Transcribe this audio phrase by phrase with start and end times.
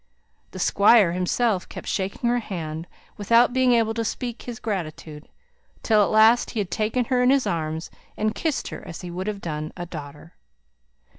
[0.49, 5.29] The Squire himself kept shaking her hand, without being able to speak his gratitude,
[5.83, 9.27] till at last he took her in his arms, and kissed her as he would
[9.27, 10.33] have done a daughter.